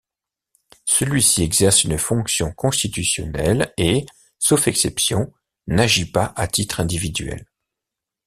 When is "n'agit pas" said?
5.67-6.33